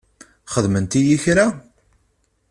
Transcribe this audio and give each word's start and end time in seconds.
Xedment-iyi 0.53 1.17
kra? 1.23 1.45